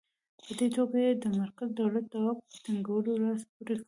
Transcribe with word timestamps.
په 0.45 0.51
دې 0.59 0.67
توګه 0.77 0.97
یې 1.05 1.11
د 1.23 1.25
مرکزي 1.41 1.73
دولت 1.81 2.05
د 2.13 2.15
واک 2.23 2.37
په 2.51 2.55
ټینګولو 2.63 3.11
لاس 3.23 3.41
پورې 3.51 3.63
کړ. 3.67 3.79